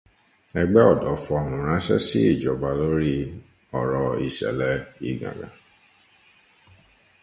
Ẹgbẹ́ 0.59 0.83
ọ̀dọ́ 0.91 1.13
fohùn 1.23 1.57
ránsẹ́ 1.67 2.03
sí 2.07 2.19
ìjọba 2.31 2.69
lórí 2.79 3.13
ọ̀rọ̀ 3.79 4.05
ìsẹ̀lẹ̀ 4.27 4.81
Igàngàn. 5.09 5.53